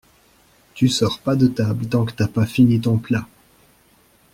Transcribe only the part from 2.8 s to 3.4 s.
ton plat.